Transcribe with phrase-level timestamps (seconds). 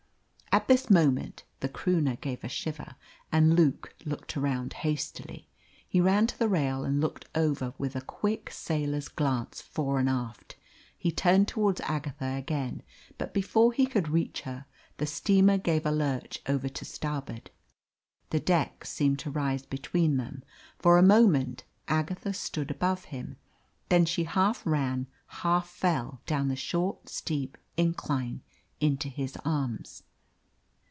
[0.53, 2.95] At this moment the Croonah gave a shiver,
[3.31, 5.47] and Luke looked round hastily.
[5.87, 10.09] He ran to the rail and looked over with a quick sailor's glance fore and
[10.09, 10.57] aft.
[10.97, 12.83] He turned towards Agatha again,
[13.17, 14.65] but before he could reach her
[14.97, 17.49] the steamer gave a lurch over to starboard.
[18.31, 20.43] The deck seemed to rise between them.
[20.79, 23.37] For a moment Agatha stood above him,
[23.87, 28.41] then she half ran, half fell, down the short steep incline
[28.81, 30.03] into his arms.